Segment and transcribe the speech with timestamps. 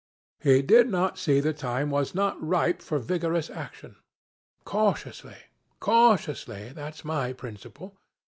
[0.39, 3.97] He did not see the time was not ripe for vigorous action.
[4.65, 5.37] Cautiously,
[5.79, 7.99] cautiously that's my principle.